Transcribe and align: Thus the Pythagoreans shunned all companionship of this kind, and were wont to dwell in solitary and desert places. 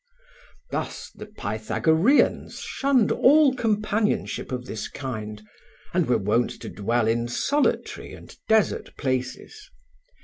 Thus 0.71 1.11
the 1.13 1.27
Pythagoreans 1.27 2.57
shunned 2.61 3.11
all 3.11 3.53
companionship 3.53 4.51
of 4.51 4.65
this 4.65 4.87
kind, 4.87 5.43
and 5.93 6.07
were 6.09 6.17
wont 6.17 6.49
to 6.61 6.69
dwell 6.69 7.07
in 7.07 7.27
solitary 7.27 8.13
and 8.15 8.35
desert 8.47 8.97
places. 8.97 9.69